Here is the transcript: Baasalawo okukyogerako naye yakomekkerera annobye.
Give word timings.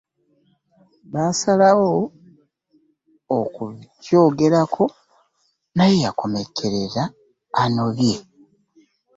Baasalawo 1.13 1.91
okukyogerako 3.39 4.83
naye 5.77 5.95
yakomekkerera 6.05 7.03
annobye. 7.61 8.15